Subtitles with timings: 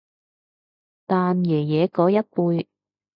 [1.05, 2.65] 但爺爺嗰一輩